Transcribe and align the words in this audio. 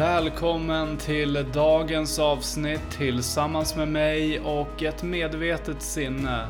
Välkommen 0.00 0.96
till 0.96 1.46
dagens 1.52 2.18
avsnitt 2.18 2.90
tillsammans 2.90 3.76
med 3.76 3.88
mig 3.88 4.40
och 4.40 4.82
ett 4.82 5.02
medvetet 5.02 5.82
sinne. 5.82 6.46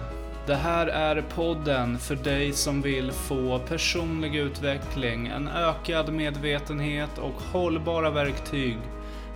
Det 0.47 0.55
här 0.55 0.87
är 0.87 1.23
podden 1.23 1.99
för 1.99 2.15
dig 2.15 2.53
som 2.53 2.83
vill 2.83 3.13
få 3.13 3.59
personlig 3.59 4.37
utveckling, 4.37 5.27
en 5.27 5.49
ökad 5.49 6.13
medvetenhet 6.13 7.19
och 7.19 7.43
hållbara 7.53 8.11
verktyg 8.11 8.79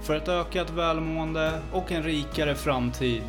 för 0.03 0.17
ett 0.17 0.29
ökat 0.29 0.71
välmående 0.71 1.53
och 1.73 1.93
en 1.93 2.03
rikare 2.03 2.55
framtid. 2.55 3.25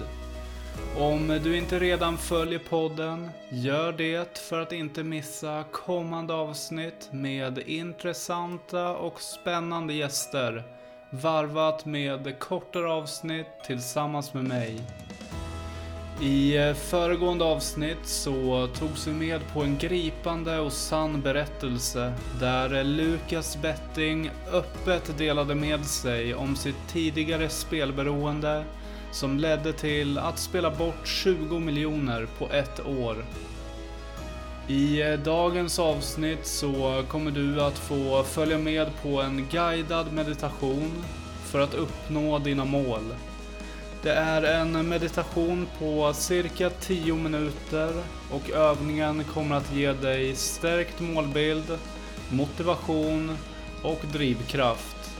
Om 0.97 1.39
du 1.43 1.57
inte 1.57 1.79
redan 1.79 2.17
följer 2.17 2.59
podden, 2.59 3.29
gör 3.49 3.91
det 3.91 4.37
för 4.37 4.61
att 4.61 4.71
inte 4.71 5.03
missa 5.03 5.63
kommande 5.71 6.33
avsnitt 6.33 7.09
med 7.11 7.57
intressanta 7.57 8.89
och 8.89 9.21
spännande 9.21 9.93
gäster 9.93 10.74
varvat 11.09 11.85
med 11.85 12.39
kortare 12.39 12.91
avsnitt 12.91 13.47
tillsammans 13.65 14.33
med 14.33 14.43
mig. 14.43 14.81
I 16.21 16.57
eh, 16.57 16.73
föregående 16.73 17.45
avsnitt 17.45 18.05
så 18.05 18.67
togs 18.67 19.07
vi 19.07 19.13
med 19.13 19.41
på 19.53 19.61
en 19.63 19.77
gripande 19.77 20.59
och 20.59 20.73
sann 20.73 21.21
berättelse 21.21 22.13
där 22.39 22.73
eh, 22.73 22.83
Lukas 22.83 23.57
Betting 23.61 24.31
öppet 24.51 25.17
delade 25.17 25.55
med 25.55 25.85
sig 25.85 26.35
om 26.35 26.55
sitt 26.55 26.87
tidigare 26.87 27.49
spelberoende 27.49 28.63
som 29.11 29.37
ledde 29.37 29.73
till 29.73 30.17
att 30.17 30.39
spela 30.39 30.71
bort 30.71 31.07
20 31.07 31.59
miljoner 31.59 32.27
på 32.37 32.49
ett 32.49 32.85
år. 32.85 33.25
I 34.67 35.01
eh, 35.01 35.19
dagens 35.19 35.79
avsnitt 35.79 36.45
så 36.45 37.03
kommer 37.07 37.31
du 37.31 37.61
att 37.61 37.77
få 37.77 38.23
följa 38.23 38.57
med 38.57 38.87
på 39.01 39.21
en 39.21 39.47
guidad 39.51 40.13
meditation 40.13 41.03
för 41.43 41.59
att 41.59 41.73
uppnå 41.73 42.39
dina 42.39 42.65
mål. 42.65 43.13
Det 44.03 44.11
är 44.11 44.43
en 44.43 44.89
meditation 44.89 45.67
på 45.79 46.13
cirka 46.13 46.69
10 46.69 47.13
minuter 47.13 47.93
och 48.31 48.49
övningen 48.49 49.23
kommer 49.23 49.55
att 49.55 49.73
ge 49.73 49.93
dig 49.93 50.35
stärkt 50.35 50.99
målbild, 50.99 51.77
motivation 52.29 53.37
och 53.83 53.99
drivkraft. 54.13 55.11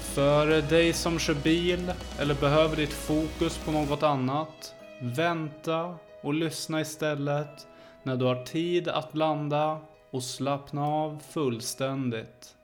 För 0.00 0.62
dig 0.62 0.92
som 0.92 1.18
kör 1.18 1.34
bil 1.34 1.92
eller 2.18 2.34
behöver 2.34 2.76
ditt 2.76 2.92
fokus 2.92 3.58
på 3.58 3.72
något 3.72 4.02
annat, 4.02 4.74
vänta 5.00 5.94
och 6.22 6.34
lyssna 6.34 6.80
istället 6.80 7.66
när 8.02 8.16
du 8.16 8.24
har 8.24 8.44
tid 8.44 8.88
att 8.88 9.16
landa 9.16 9.78
och 10.10 10.22
slappna 10.22 10.86
av 10.86 11.18
fullständigt. 11.18 12.56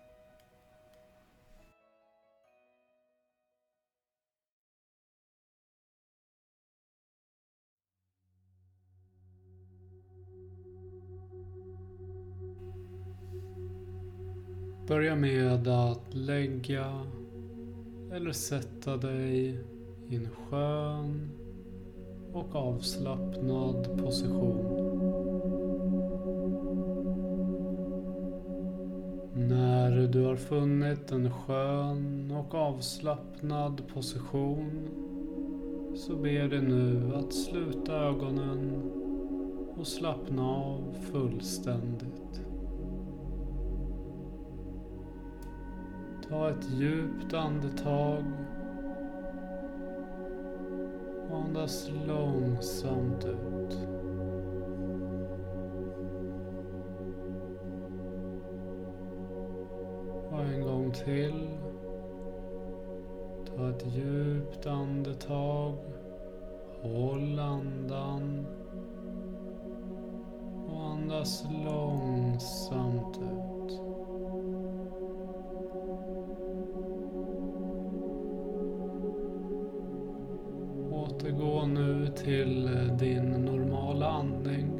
Börja 14.89 15.17
med 15.17 15.69
att 15.69 16.15
lägga 16.15 17.06
eller 18.12 18.33
sätta 18.33 18.97
dig 18.97 19.61
i 20.09 20.17
en 20.17 20.31
skön 20.31 21.31
och 22.33 22.56
avslappnad 22.56 23.98
position. 23.98 25.16
När 30.06 30.12
du 30.12 30.25
har 30.25 30.37
funnit 30.37 31.12
en 31.12 31.31
skön 31.31 32.31
och 32.31 32.55
avslappnad 32.55 33.83
position 33.94 34.89
så 35.97 36.17
ber 36.17 36.49
dig 36.49 36.62
nu 36.62 37.12
att 37.15 37.33
sluta 37.33 37.93
ögonen 37.93 38.83
och 39.77 39.87
slappna 39.87 40.43
av 40.43 40.97
fullständigt. 41.12 42.41
Ta 46.28 46.50
ett 46.50 46.71
djupt 46.71 47.34
andetag 47.34 48.25
och 51.31 51.37
andas 51.37 51.91
långsamt 52.06 53.25
ut. 53.25 53.96
Till. 61.05 61.49
Ta 63.57 63.71
ett 63.71 63.84
djupt 63.95 64.67
andetag. 64.67 65.75
Håll 66.83 67.39
andan. 67.39 68.47
Och 70.69 70.83
andas 70.83 71.45
långsamt 71.65 73.19
ut. 73.19 73.81
Återgå 80.93 81.67
nu 81.67 82.07
till 82.07 82.71
din 82.99 83.31
normala 83.31 84.09
andning 84.09 84.71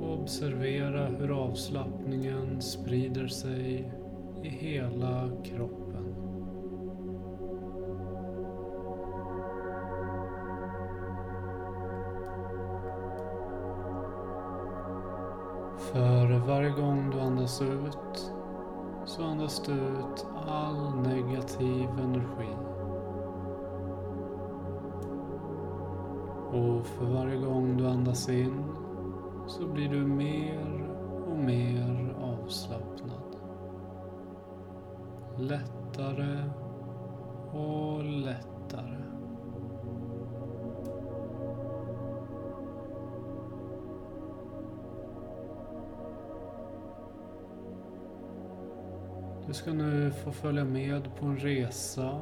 och 0.00 0.20
observera 0.20 1.06
hur 1.06 1.30
avslappningen 1.30 2.60
sprider 2.60 3.26
sig 3.26 3.92
i 4.42 4.48
hela 4.48 5.30
kroppen. 5.44 6.14
För 15.78 16.38
varje 16.46 16.70
gång 16.70 17.10
du 17.10 17.20
andas 17.20 17.62
ut 17.62 18.32
så 19.04 19.22
andas 19.24 19.62
du 19.66 19.72
ut 19.72 20.26
all 20.46 20.96
negativ 20.96 21.88
energi. 21.98 22.54
Och 26.48 26.86
för 26.86 27.04
varje 27.04 27.36
gång 27.36 27.76
du 27.76 27.86
andas 27.86 28.28
in 28.28 28.64
så 29.46 29.66
blir 29.66 29.88
du 29.88 30.06
mer 30.06 30.90
och 31.30 31.38
mer 31.38 32.14
avslappnad. 32.20 33.29
Lättare 35.40 36.44
och 37.52 38.04
lättare. 38.04 38.96
Du 49.46 49.54
ska 49.54 49.72
nu 49.72 50.10
få 50.10 50.32
följa 50.32 50.64
med 50.64 51.16
på 51.16 51.26
en 51.26 51.36
resa 51.36 52.20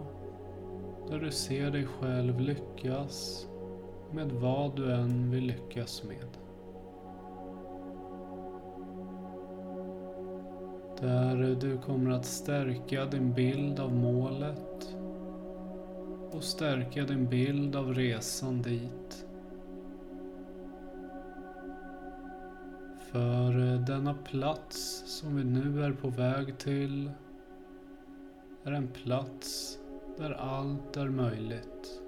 där 1.09 1.19
du 1.19 1.31
ser 1.31 1.71
dig 1.71 1.87
själv 1.87 2.41
lyckas 2.41 3.47
med 4.13 4.33
vad 4.33 4.77
du 4.77 4.93
än 4.93 5.31
vill 5.31 5.45
lyckas 5.45 6.03
med. 6.05 6.48
Där 11.01 11.57
du 11.61 11.79
kommer 11.79 12.11
att 12.11 12.25
stärka 12.25 13.07
din 13.07 13.33
bild 13.33 13.81
av 13.81 13.95
målet 13.95 14.97
och 16.31 16.43
stärka 16.43 17.05
din 17.05 17.29
bild 17.29 17.77
av 17.77 17.95
resan 17.95 18.63
dit. 18.63 19.27
För 23.13 23.73
eh, 23.73 23.81
denna 23.81 24.15
plats 24.15 25.03
som 25.07 25.37
vi 25.37 25.45
nu 25.45 25.85
är 25.85 25.93
på 25.93 26.09
väg 26.09 26.59
till 26.59 27.11
är 28.65 28.73
en 28.73 28.89
plats 28.89 29.79
där 30.19 30.31
allt 30.31 30.97
är 30.97 31.09
möjligt. 31.09 32.03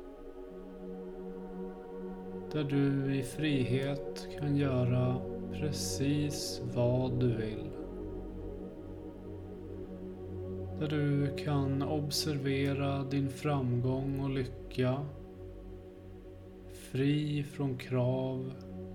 Där 2.52 2.64
du 2.64 3.14
i 3.16 3.22
frihet 3.22 4.28
kan 4.38 4.56
göra 4.56 5.16
precis 5.52 6.62
vad 6.74 7.20
du 7.20 7.36
vill. 7.36 7.69
Där 10.80 10.88
du 10.88 11.36
kan 11.36 11.82
observera 11.82 13.04
din 13.04 13.30
framgång 13.30 14.20
och 14.20 14.30
lycka. 14.30 15.06
Fri 16.72 17.42
från 17.42 17.78
krav 17.78 18.52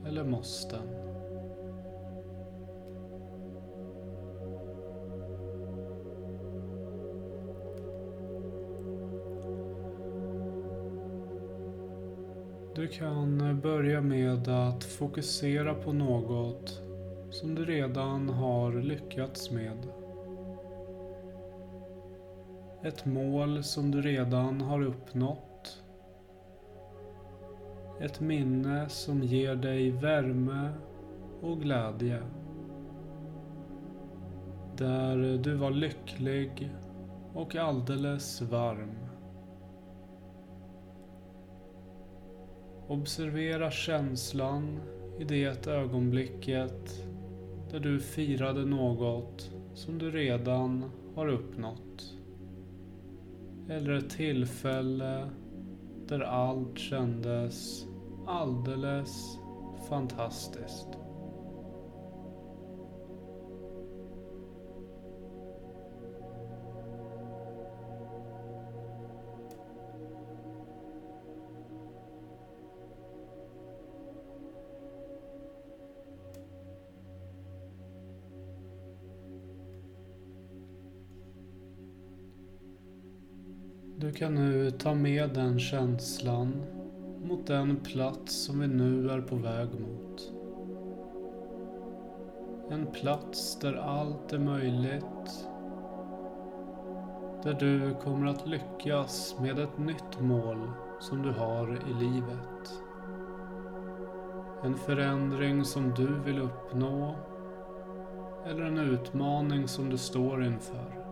eller 0.08 0.24
måsten. 0.24 0.88
Du 12.76 12.88
kan 12.88 13.60
börja 13.62 14.02
med 14.02 14.48
att 14.48 14.84
fokusera 14.84 15.74
på 15.74 15.94
något 15.94 16.82
som 17.30 17.56
du 17.56 17.66
redan 17.66 18.30
har 18.30 18.74
lyckats 18.74 19.52
med. 19.52 20.05
Ett 22.86 23.06
mål 23.06 23.64
som 23.64 23.92
du 23.92 24.02
redan 24.02 24.62
har 24.62 24.82
uppnått. 24.82 25.84
Ett 28.02 28.20
minne 28.20 28.90
som 28.90 29.24
ger 29.24 29.56
dig 29.56 29.92
värme 29.92 30.70
och 31.42 31.62
glädje. 31.62 32.22
Där 34.78 35.38
du 35.38 35.54
var 35.54 35.72
lycklig 35.72 36.70
och 37.34 37.56
alldeles 37.56 38.42
varm. 38.42 38.96
Observera 42.88 43.72
känslan 43.72 44.80
i 45.20 45.24
det 45.24 45.68
ögonblicket 45.68 47.08
där 47.72 47.80
du 47.80 48.00
firade 48.00 48.66
något 48.66 49.52
som 49.74 49.98
du 49.98 50.12
redan 50.12 50.92
har 51.16 51.28
uppnått. 51.28 52.15
Eller 53.70 53.92
ett 53.92 54.10
tillfälle 54.10 55.30
där 56.08 56.20
allt 56.20 56.78
kändes 56.80 57.86
alldeles 58.28 59.40
fantastiskt. 59.90 60.88
Kan 84.16 84.36
nu 84.36 84.72
ta 84.72 84.94
med 84.94 85.30
den 85.30 85.60
känslan 85.60 86.64
mot 87.24 87.48
den 87.48 87.76
plats 87.76 88.36
som 88.36 88.60
vi 88.60 88.68
nu 88.68 89.10
är 89.10 89.22
på 89.22 89.36
väg 89.36 89.68
mot. 89.80 90.34
En 92.70 92.88
plats 92.88 93.60
där 93.60 93.74
allt 93.74 94.34
är 94.34 94.40
möjligt. 94.40 95.48
Där 97.44 97.54
du 97.54 97.96
kommer 98.04 98.28
att 98.28 98.48
lyckas 98.48 99.36
med 99.42 99.60
ett 99.60 99.78
nytt 99.78 100.20
mål 100.20 100.72
som 101.00 101.22
du 101.22 101.32
har 101.32 101.80
i 101.90 102.04
livet. 102.04 102.82
En 104.64 104.76
förändring 104.76 105.66
som 105.66 105.94
du 105.94 106.20
vill 106.26 106.40
uppnå. 106.40 107.16
Eller 108.46 108.66
en 108.66 108.78
utmaning 108.78 109.68
som 109.68 109.90
du 109.90 109.98
står 109.98 110.44
inför. 110.44 111.05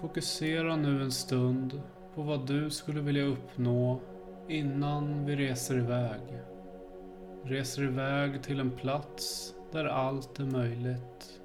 Fokusera 0.00 0.76
nu 0.76 1.02
en 1.02 1.12
stund 1.12 1.82
på 2.14 2.22
vad 2.22 2.46
du 2.46 2.70
skulle 2.70 3.00
vilja 3.00 3.24
uppnå 3.24 4.00
innan 4.48 5.24
vi 5.24 5.36
reser 5.36 5.78
iväg. 5.78 6.20
Reser 7.44 7.82
iväg 7.82 8.42
till 8.42 8.60
en 8.60 8.70
plats 8.70 9.54
där 9.72 9.84
allt 9.84 10.38
är 10.38 10.44
möjligt. 10.44 11.40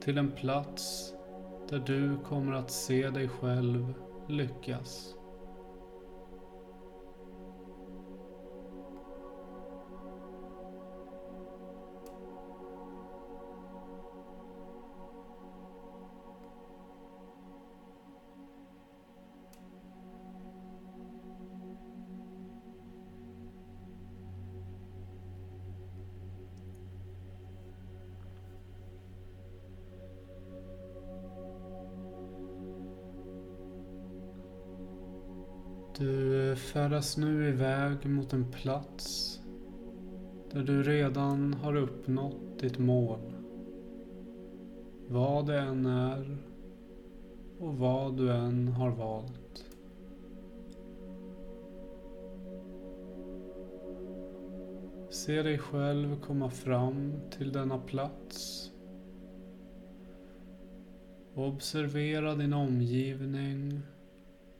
Till 0.00 0.18
en 0.18 0.30
plats 0.30 1.14
där 1.68 1.78
du 1.78 2.16
kommer 2.16 2.52
att 2.52 2.70
se 2.70 3.10
dig 3.10 3.28
själv 3.28 3.94
lyckas. 4.28 5.17
Du 35.98 36.56
färdas 36.56 37.16
nu 37.16 37.48
iväg 37.48 38.06
mot 38.06 38.32
en 38.32 38.44
plats 38.44 39.40
där 40.52 40.62
du 40.62 40.82
redan 40.82 41.54
har 41.54 41.76
uppnått 41.76 42.58
ditt 42.58 42.78
mål. 42.78 43.32
Vad 45.08 45.46
det 45.46 45.58
än 45.58 45.86
är 45.86 46.36
och 47.58 47.74
vad 47.74 48.16
du 48.16 48.32
än 48.32 48.68
har 48.68 48.90
valt. 48.90 49.64
Se 55.10 55.42
dig 55.42 55.58
själv 55.58 56.20
komma 56.20 56.50
fram 56.50 57.12
till 57.30 57.52
denna 57.52 57.78
plats. 57.78 58.70
Observera 61.34 62.34
din 62.34 62.52
omgivning 62.52 63.82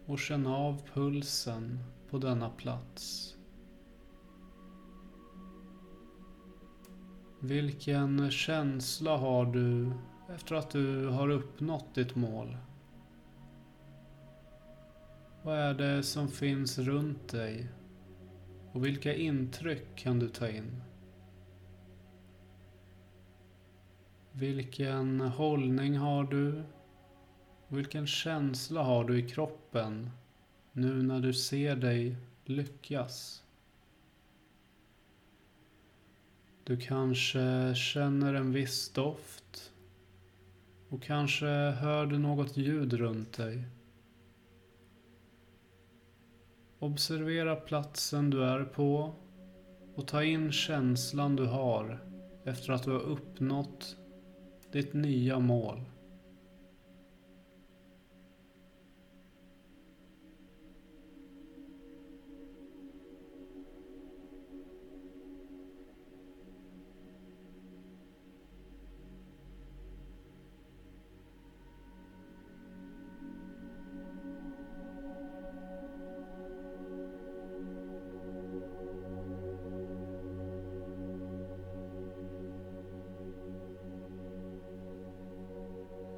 och 0.08 0.19
känn 0.19 0.46
av 0.46 0.82
pulsen 0.94 1.78
på 2.10 2.19
denna 2.19 2.50
plats. 2.50 3.34
Vilken 7.40 8.31
känsla 8.31 9.16
har 9.16 9.46
du 9.46 9.93
efter 10.34 10.55
att 10.55 10.70
du 10.70 11.06
har 11.06 11.31
uppnått 11.31 11.94
ditt 11.94 12.16
mål? 12.16 12.56
Vad 15.43 15.58
är 15.58 15.75
det 15.75 16.02
som 16.02 16.28
finns 16.28 16.78
runt 16.78 17.28
dig? 17.28 17.69
Och 18.72 18.84
vilka 18.84 19.14
intryck 19.14 19.96
kan 19.96 20.19
du 20.19 20.28
ta 20.28 20.49
in? 20.49 20.82
Vilken 24.32 25.20
hållning 25.20 25.96
har 25.96 26.25
du 26.25 26.62
vilken 27.76 28.06
känsla 28.06 28.82
har 28.82 29.04
du 29.04 29.18
i 29.18 29.28
kroppen 29.28 30.10
nu 30.72 31.02
när 31.02 31.20
du 31.20 31.32
ser 31.32 31.76
dig 31.76 32.16
lyckas? 32.44 33.42
Du 36.64 36.76
kanske 36.76 37.75
känner 37.75 38.34
en 38.34 38.52
viss 38.52 38.88
doft 38.88 39.72
och 40.88 41.02
kanske 41.02 41.46
hör 41.70 42.06
du 42.06 42.18
något 42.18 42.56
ljud 42.56 42.92
runt 42.92 43.32
dig. 43.32 43.64
Observera 46.78 47.56
platsen 47.56 48.30
du 48.30 48.44
är 48.44 48.64
på 48.64 49.14
och 49.94 50.06
ta 50.06 50.25
in 50.25 50.52
känslan 50.52 51.37
du 51.37 51.46
har 51.46 51.98
efter 52.44 52.72
att 52.72 52.82
du 52.82 52.90
har 52.90 53.00
uppnått 53.00 53.96
ditt 54.72 54.92
nya 54.92 55.38
mål. 55.38 55.84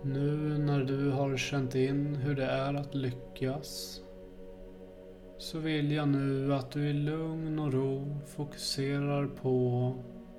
Nu 0.03 0.59
när 0.59 0.85
du 0.85 1.11
har 1.11 1.37
känt 1.37 1.75
in 1.75 2.15
hur 2.15 2.35
det 2.35 2.47
är 2.47 2.75
att 2.75 2.95
lyckas 2.95 4.01
så 5.39 5.59
vill 5.59 5.93
jag 5.93 6.09
nu 6.09 6.55
att 6.55 6.71
du 6.71 6.89
i 6.89 6.93
lugn 6.93 7.59
och 7.59 7.73
ro 7.73 8.17
fokuserar 8.27 9.27
på 9.27 9.95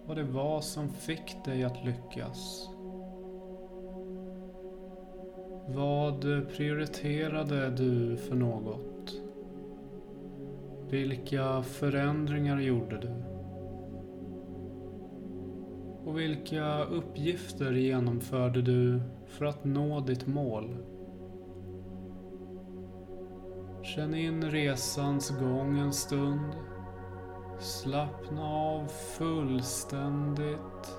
vad 0.05 0.17
det 0.17 0.23
var 0.23 0.61
som 0.61 0.89
fick 0.89 1.45
dig 1.45 1.63
att 1.63 1.85
lyckas. 1.85 2.69
Vad 5.67 6.21
prioriterade 6.55 7.69
du 7.69 8.17
för 8.17 8.35
något? 8.35 9.21
Vilka 10.89 11.63
förändringar 11.63 12.59
gjorde 12.59 12.97
du? 12.97 13.40
Och 16.05 16.19
vilka 16.19 16.83
uppgifter 16.83 17.71
genomförde 17.71 18.61
du 18.61 19.01
för 19.27 19.45
att 19.45 19.63
nå 19.63 19.99
ditt 19.99 20.27
mål? 20.27 20.77
Känn 23.83 24.13
in 24.13 24.51
resans 24.51 25.29
gång 25.29 25.79
en 25.79 25.93
stund. 25.93 26.55
Slappna 27.59 28.45
av 28.45 28.87
fullständigt 28.87 30.97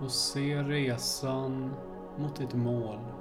och 0.00 0.10
se 0.10 0.62
resan 0.62 1.74
mot 2.18 2.36
ditt 2.36 2.54
mål. 2.54 3.17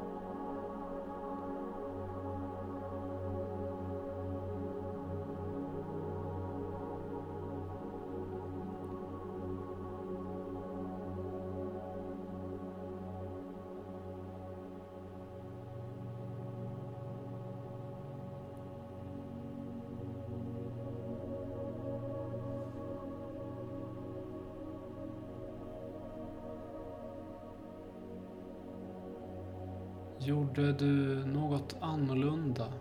Gjorde 30.27 30.73
du 30.73 31.25
något 31.25 31.75
annorlunda? 31.81 32.73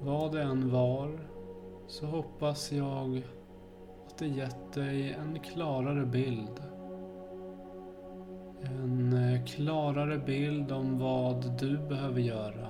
Vad 0.00 0.32
det 0.32 0.42
än 0.42 0.70
var 0.70 1.20
så 1.86 2.06
hoppas 2.06 2.72
jag 2.72 3.22
att 4.06 4.18
det 4.18 4.26
gett 4.26 4.72
dig 4.72 5.12
en 5.12 5.40
klarare 5.40 6.06
bild. 6.06 6.62
En 8.62 9.12
eh, 9.12 9.44
klarare 9.44 10.18
bild 10.18 10.72
om 10.72 10.98
vad 10.98 11.58
du 11.60 11.78
behöver 11.78 12.20
göra. 12.20 12.68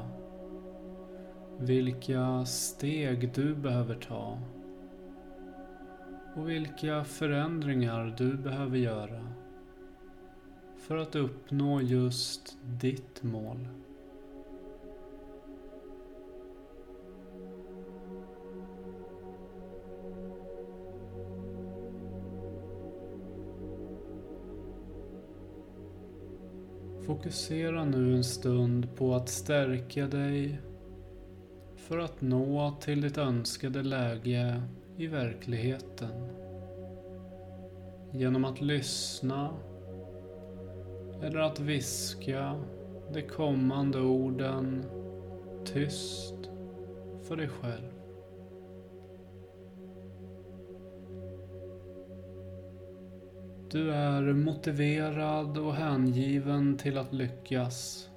Vilka 1.58 2.44
steg 2.44 3.34
du 3.34 3.54
behöver 3.54 3.94
ta. 3.94 4.38
Och 6.36 6.48
vilka 6.48 7.04
förändringar 7.04 8.14
du 8.18 8.36
behöver 8.36 8.78
göra 8.78 9.33
för 10.86 10.96
att 10.96 11.16
uppnå 11.16 11.80
just 11.80 12.56
ditt 12.80 13.22
mål. 13.22 13.68
Fokusera 27.06 27.84
nu 27.84 28.14
en 28.14 28.24
stund 28.24 28.96
på 28.96 29.14
att 29.14 29.28
stärka 29.28 30.06
dig 30.06 30.60
för 31.76 31.98
att 31.98 32.20
nå 32.20 32.76
till 32.80 33.00
ditt 33.00 33.18
önskade 33.18 33.82
läge 33.82 34.62
i 34.96 35.06
verkligheten. 35.06 36.28
Genom 38.12 38.44
att 38.44 38.60
lyssna 38.60 39.54
eller 41.24 41.40
att 41.40 41.60
viska 41.60 42.60
de 43.12 43.22
kommande 43.22 44.00
orden 44.00 44.84
tyst 45.64 46.34
för 47.22 47.36
dig 47.36 47.48
själv. 47.48 47.92
Du 53.70 53.92
är 53.92 54.32
motiverad 54.32 55.58
och 55.58 55.74
hängiven 55.74 56.78
till 56.78 56.98
att 56.98 57.12
lyckas. 57.12 58.08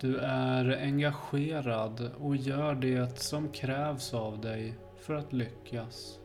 Du 0.00 0.18
är 0.18 0.82
engagerad 0.82 2.10
och 2.18 2.36
gör 2.36 2.74
det 2.74 3.18
som 3.18 3.48
krävs 3.48 4.14
av 4.14 4.40
dig 4.40 4.74
för 5.00 5.14
att 5.14 5.32
lyckas. 5.32 6.18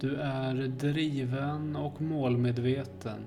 Du 0.00 0.16
är 0.16 0.54
driven 0.68 1.76
och 1.76 2.00
målmedveten. 2.02 3.20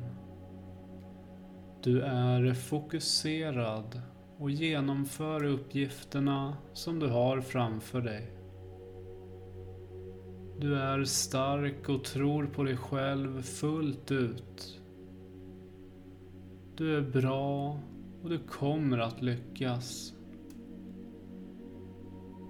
Du 1.83 2.01
är 2.01 2.53
fokuserad 2.53 4.01
och 4.37 4.51
genomför 4.51 5.43
uppgifterna 5.43 6.57
som 6.73 6.99
du 6.99 7.07
har 7.07 7.41
framför 7.41 8.01
dig. 8.01 8.31
Du 10.59 10.75
är 10.75 11.03
stark 11.03 11.89
och 11.89 12.03
tror 12.03 12.45
på 12.45 12.63
dig 12.63 12.77
själv 12.77 13.41
fullt 13.41 14.11
ut. 14.11 14.81
Du 16.75 16.97
är 16.97 17.01
bra 17.01 17.79
och 18.23 18.29
du 18.29 18.39
kommer 18.39 18.97
att 18.97 19.21
lyckas. 19.21 20.13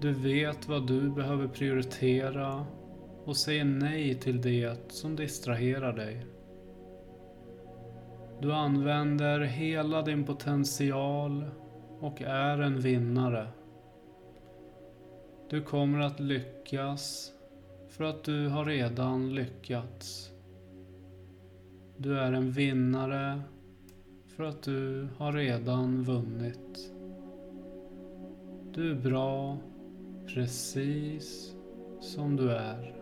Du 0.00 0.12
vet 0.12 0.68
vad 0.68 0.86
du 0.86 1.10
behöver 1.10 1.48
prioritera 1.48 2.66
och 3.24 3.36
säger 3.36 3.64
nej 3.64 4.14
till 4.14 4.40
det 4.40 4.92
som 4.92 5.16
distraherar 5.16 5.92
dig. 5.92 6.26
Du 8.40 8.52
använder 8.52 9.40
hela 9.40 10.02
din 10.02 10.24
potential 10.24 11.44
och 12.00 12.22
är 12.22 12.58
en 12.58 12.80
vinnare. 12.80 13.48
Du 15.50 15.62
kommer 15.62 16.00
att 16.00 16.20
lyckas 16.20 17.32
för 17.88 18.04
att 18.04 18.24
du 18.24 18.48
har 18.48 18.64
redan 18.64 19.34
lyckats. 19.34 20.30
Du 21.96 22.18
är 22.18 22.32
en 22.32 22.50
vinnare 22.50 23.42
för 24.26 24.44
att 24.44 24.62
du 24.62 25.08
har 25.16 25.32
redan 25.32 26.02
vunnit. 26.02 26.92
Du 28.74 28.90
är 28.90 28.94
bra 28.94 29.58
precis 30.26 31.54
som 32.00 32.36
du 32.36 32.50
är. 32.50 33.01